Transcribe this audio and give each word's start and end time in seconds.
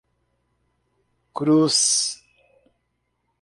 Cruz 1.35 2.17